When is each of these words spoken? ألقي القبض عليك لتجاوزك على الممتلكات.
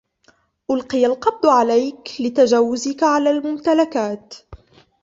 ألقي 0.71 1.05
القبض 1.05 1.45
عليك 1.45 2.09
لتجاوزك 2.19 3.03
على 3.03 3.29
الممتلكات. 3.29 4.33